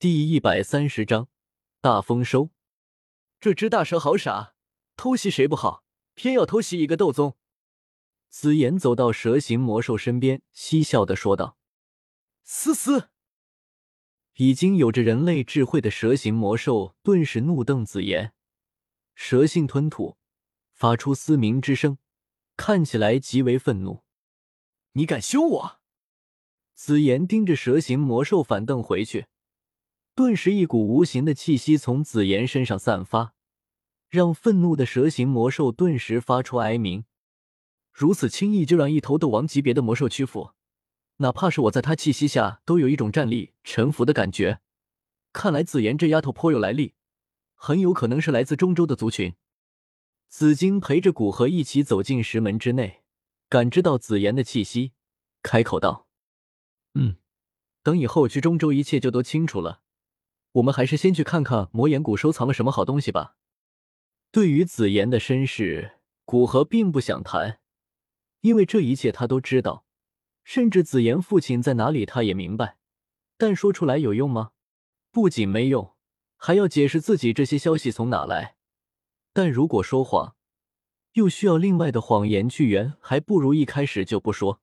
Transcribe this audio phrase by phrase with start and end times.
[0.00, 1.28] 第一百三十章
[1.82, 2.48] 大丰收。
[3.38, 4.54] 这只大蛇好傻，
[4.96, 5.84] 偷袭谁不好，
[6.14, 7.36] 偏要偷袭一个斗宗。
[8.30, 11.58] 紫妍走到蛇形魔兽身边，嬉笑的说道
[12.44, 13.10] ：“嘶嘶！”
[14.36, 18.32] 已经有着人类智慧的蛇形魔兽顿时怒瞪紫妍，
[19.14, 20.16] 蛇性吞吐，
[20.72, 21.98] 发出嘶鸣之声，
[22.56, 24.02] 看起来极为愤怒。
[24.92, 25.80] 你敢凶我？
[26.72, 29.26] 紫妍盯着蛇形魔兽反瞪回去。
[30.14, 33.34] 顿时，一股无形的气息从紫妍身上散发，
[34.08, 37.04] 让愤怒的蛇形魔兽顿时发出哀鸣。
[37.92, 40.52] 如此轻易就让一头斗王级别的魔兽屈服，
[41.18, 44.60] 哪怕是我在他气息下都有一种站立臣服的感觉。
[45.32, 46.94] 看来紫妍这丫头颇有来历，
[47.54, 49.34] 很有可能是来自中州的族群。
[50.28, 53.02] 紫金陪着古河一起走进石门之内，
[53.48, 54.92] 感知到紫妍的气息，
[55.42, 56.06] 开口道
[56.94, 57.16] ：“嗯，
[57.82, 59.82] 等以后去中州，一切就都清楚了。”
[60.52, 63.36] 我们还是先去看看魔岩谷收藏了什么好东西吧。
[64.32, 67.60] 对于紫妍的身世，古河并不想谈，
[68.40, 69.84] 因为这一切他都知道，
[70.44, 72.78] 甚至紫妍父亲在哪里他也明白。
[73.36, 74.50] 但说出来有用吗？
[75.10, 75.94] 不仅没用，
[76.36, 78.56] 还要解释自己这些消息从哪来。
[79.32, 80.34] 但如果说谎，
[81.12, 84.60] 又需要另外的谎言去圆，还不如一开始就不说。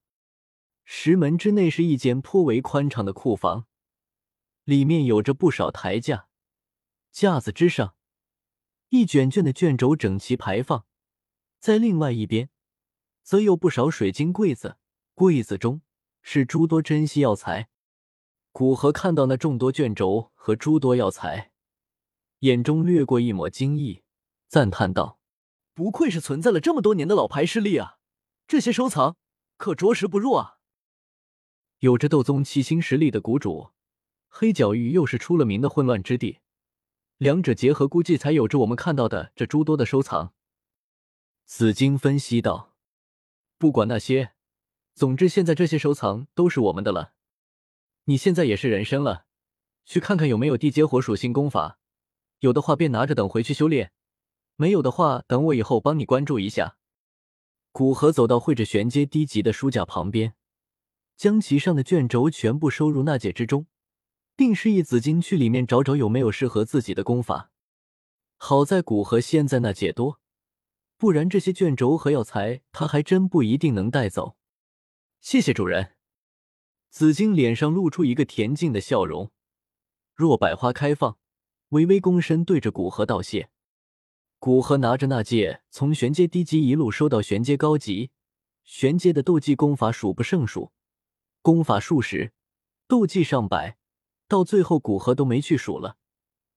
[0.83, 3.66] 石门之内是一间颇为宽敞的库房。
[4.67, 6.27] 里面有着不少台架，
[7.09, 7.95] 架子之上
[8.89, 10.85] 一卷卷的卷轴整齐排放，
[11.57, 12.49] 在另外一边
[13.23, 14.75] 则有不少水晶柜子，
[15.13, 15.81] 柜子中
[16.21, 17.69] 是诸多珍稀药材。
[18.51, 21.53] 古河看到那众多卷轴和诸多药材，
[22.39, 24.03] 眼中掠过一抹惊异，
[24.49, 25.17] 赞叹道
[25.73, 27.99] ：“不愧是存在了这么多年的老牌势力啊！
[28.45, 29.15] 这些收藏
[29.55, 30.57] 可着实不弱啊！
[31.79, 33.69] 有着斗宗七星实力的谷主。”
[34.27, 36.39] 黑角域又是出了名的混乱之地，
[37.17, 40.33] 两者结合，估计才有着我们看到的这诸多的收藏。
[41.45, 42.75] 紫金分析道
[43.57, 44.33] ：“不管那些，
[44.93, 47.13] 总之现在这些收藏都是我们的了。
[48.05, 49.25] 你现在也是人身了，
[49.85, 51.79] 去看看有没有地阶火属性功法，
[52.39, 53.91] 有的话便拿着等回去修炼，
[54.55, 56.77] 没有的话等我以后帮你关注一下。”
[57.71, 60.33] 古河走到绘着玄阶低级的书架旁边，
[61.15, 63.67] 将其上的卷轴全部收入纳戒之中。
[64.37, 67.51] 并示意紫金去里面找找有没有适合自己的功法。
[68.37, 70.21] 好在古河现在那戒多，
[70.95, 74.37] 不然这些卷轴和药材他还真不一定能带走。
[75.19, 75.95] 谢谢主人。
[76.91, 79.31] 紫金脸上露出一个恬静的笑容，
[80.13, 81.17] 若百花开放，
[81.69, 83.49] 微微躬身对着古河道谢。
[84.37, 88.11] 古河拿着那戒，从玄阶低级一路收到玄阶高级，
[88.63, 90.71] 玄阶的斗技功法数不胜数，
[91.41, 92.33] 功法数十，
[92.87, 93.79] 斗技上百。
[94.27, 95.97] 到最后，古河都没去数了，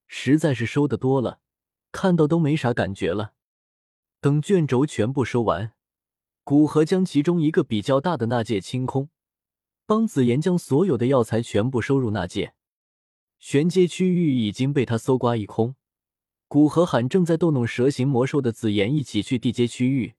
[0.09, 1.41] 实在是收的多了，
[1.93, 3.35] 看到都没啥感觉了。
[4.21, 5.73] 等卷轴全部收完，
[6.43, 9.09] 古河将其中一个比较大的纳戒清空，
[9.87, 12.55] 帮紫妍将所有的药材全部收入纳戒。
[13.39, 15.77] 玄阶区域已经被他搜刮一空，
[16.49, 20.17] 古河喊正在逗弄蛇形魔兽的紫妍一起去地阶区域。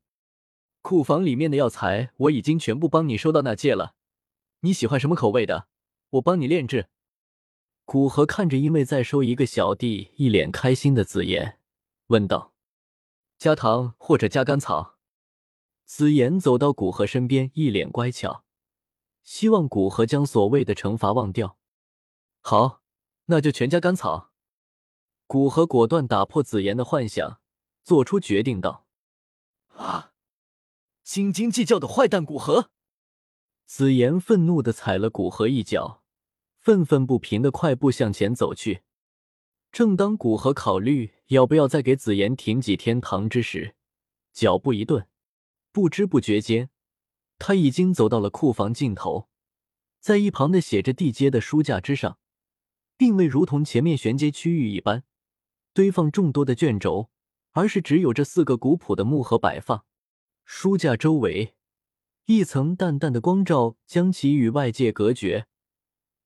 [0.82, 3.94] 库房里面的药材我已经全部帮你收到纳戒了，
[4.62, 5.68] 你喜欢什么口味的，
[6.12, 6.88] 我帮你炼制。
[7.86, 11.60] 古河看着因为再收一个小弟，一脸开心的紫妍，
[12.08, 12.54] 问道
[13.38, 14.98] ：“加糖或者加甘草？”
[15.84, 18.46] 紫妍走到古河身边，一脸乖巧，
[19.24, 21.58] 希望古河将所谓的惩罚忘掉。
[22.40, 22.82] 好，
[23.26, 24.32] 那就全加甘草。
[25.28, 27.42] 古河果断打破紫妍的幻想，
[27.84, 28.86] 做出决定道
[29.76, 30.14] ：“啊，
[31.04, 32.70] 斤斤计较的坏蛋古河！”
[33.68, 36.01] 紫妍愤怒的踩了古河一脚。
[36.62, 38.84] 愤愤不平的快步向前走去。
[39.72, 43.74] 正当古河考虑要不要再给紫妍停几天糖之时，
[44.32, 45.08] 脚步一顿，
[45.72, 46.70] 不知不觉间，
[47.40, 49.28] 他已经走到了库房尽头。
[50.00, 52.20] 在一旁的写着地阶的书架之上，
[52.96, 55.04] 并未如同前面玄阶区域一般
[55.74, 57.10] 堆放众多的卷轴，
[57.54, 59.86] 而是只有这四个古朴的木盒摆放。
[60.46, 61.56] 书架周围
[62.26, 65.48] 一层淡淡的光照将其与外界隔绝。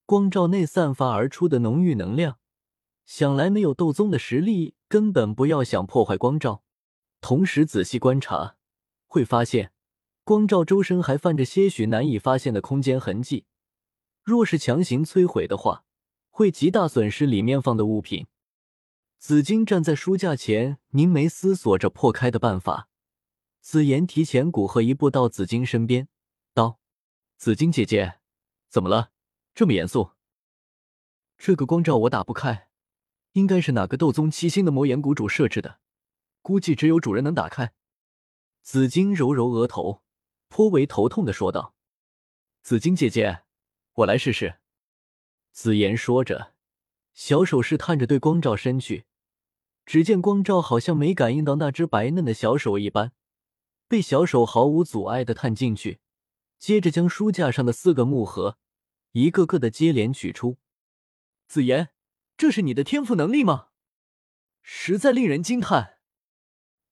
[0.05, 2.37] 光照内散发而出的浓郁能量，
[3.05, 6.63] 想来没有斗宗的实力，根本不要想破坏光照。
[7.21, 8.57] 同时仔细观察，
[9.07, 9.71] 会发现
[10.23, 13.45] 光照周身还泛着些许难以发现的空间痕迹。
[14.23, 15.85] 若是强行摧毁的话，
[16.29, 18.27] 会极大损失里面放的物品。
[19.17, 22.89] 紫金站在书架前，凝眉思索着破开的办法。
[23.59, 26.07] 紫妍提前古鹤一步到紫金身边，
[26.53, 26.79] 道
[27.37, 28.19] ：“紫金姐姐，
[28.69, 29.09] 怎么了？”
[29.55, 30.11] 这么严肃，
[31.37, 32.67] 这个光照我打不开，
[33.31, 35.79] 应该是哪个斗宗七星的魔岩谷主设置的，
[36.41, 37.73] 估计只有主人能打开。
[38.61, 40.03] 紫金揉揉额头，
[40.49, 41.73] 颇为头痛的说道
[42.63, 43.43] ：“紫金姐姐，
[43.93, 44.55] 我来试试。”
[45.53, 46.53] 紫妍说着，
[47.13, 49.05] 小手试探着对光照伸去，
[49.85, 53.13] 只见光照好像没感应到那只白嫩的小手一般，
[53.87, 56.01] 被小手毫无阻碍的探进去，
[56.59, 58.57] 接着将书架上的四个木盒
[59.15, 60.57] 一个个的接连取出。
[61.47, 61.91] 紫妍，
[62.35, 63.67] 这是你的天赋能力吗？
[64.61, 65.99] 实在令人惊叹。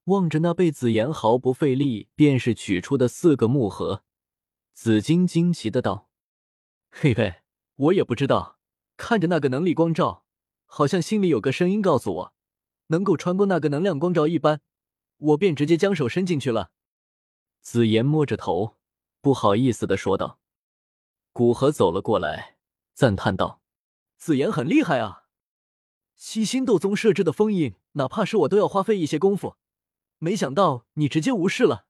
[0.05, 4.05] 望着那被紫妍毫不费力便是取出的四个木盒，
[4.73, 6.09] 紫金惊奇的道
[6.89, 7.41] ：“嘿嘿。”
[7.75, 8.57] 我也不知道，
[8.95, 10.25] 看着那个能力光照，
[10.65, 12.33] 好像心里有个声音告诉我，
[12.87, 14.61] 能够穿过那个能量光照一般，
[15.17, 16.71] 我便直接将手伸进去了。
[17.59, 18.77] 紫妍摸着头，
[19.19, 20.39] 不好意思的说道。
[21.33, 22.57] 古河走了过来，
[22.93, 23.59] 赞叹道
[24.17, 25.23] ：“紫妍很厉害啊！
[26.15, 29.57] 七星斗宗设置的封印，哪怕是我都要花费一些功夫，
[30.19, 31.87] 没想到你直接无视了。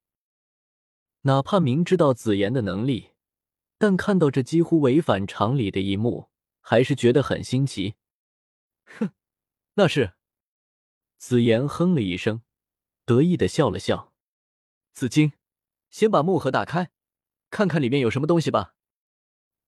[1.23, 3.11] 哪怕明知道紫妍的能力。”
[3.79, 6.29] 但看到这几乎违反常理的一幕，
[6.61, 7.95] 还是觉得很新奇。
[8.85, 9.09] 哼，
[9.73, 10.13] 那是。
[11.17, 12.43] 紫妍哼了一声，
[13.03, 14.13] 得意的笑了笑。
[14.93, 15.33] 紫金，
[15.89, 16.91] 先把木盒打开，
[17.49, 18.75] 看看里面有什么东西吧。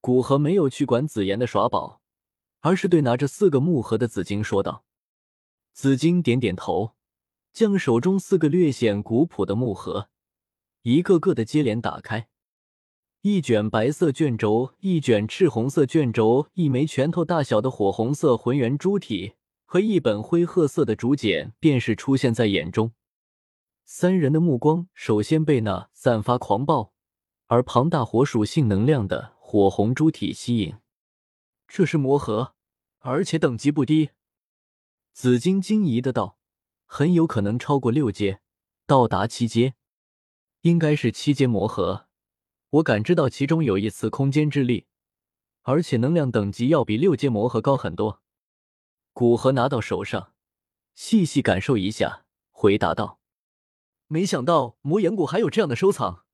[0.06, 2.00] 古河没有去管紫妍的耍宝，
[2.60, 4.86] 而是对拿着四个木盒的紫金说道。
[5.74, 6.92] 紫金点点头，
[7.52, 10.10] 将手中四个略显古朴的木盒
[10.84, 12.28] 一个个的接连打开。
[13.22, 19.34] 一卷白色卷轴，一卷赤红色卷轴，一枚拳头大小的火红色浑圆珠体
[19.66, 22.92] 和一本灰褐色的竹简，便是出现在眼中。
[23.86, 26.94] 三人的目光首先被那散发狂暴
[27.48, 30.76] 而庞大火属性能量的火红珠体吸引。
[31.68, 32.56] 这是魔核，
[32.98, 34.10] 而且等级不低。
[35.14, 36.40] 紫金惊疑的道
[36.88, 38.42] ：“很有可能超过六阶，
[38.88, 39.76] 到达七阶，
[40.62, 42.08] 应该是七阶魔核。”
[42.72, 44.88] 我感知到其中有一丝空间之力，
[45.62, 48.24] 而且能量等级要比六阶魔核高很多。
[49.14, 50.34] 古河拿到手上，
[50.96, 53.20] 细细感受一下，回答道
[54.10, 56.26] ：“没想到魔岩谷还有这样的收藏。”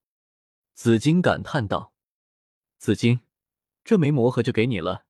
[0.73, 1.90] 紫金感叹道
[2.81, 3.19] ：“紫金，
[3.83, 5.05] 这枚魔核就给你了，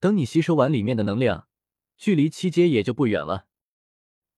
[0.00, 1.48] 等你吸收完里面的能量，
[1.98, 3.44] 距离七阶也就不远了。”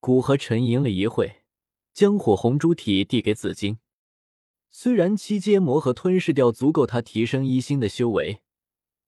[0.02, 1.44] 古河沉吟了一会，
[1.92, 3.78] 将火红珠体递给紫金。
[4.68, 8.40] 虽然七阶魔核吞噬掉足够他提升一星的修为，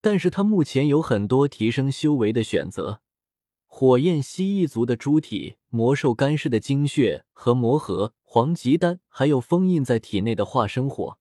[0.00, 3.02] 但是他目前有很多提升修为的选择：
[3.66, 11.19] 火焰蜥蜴族的猪体、魔兽干尸的精血和魔核、黄极丹，还有封印在体内的化生火。